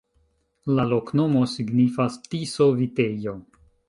[0.77, 3.35] La loknomo signifas: Tiso-vitejo.